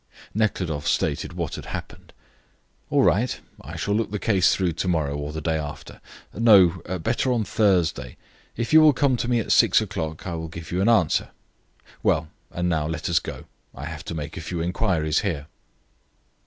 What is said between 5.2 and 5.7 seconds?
the day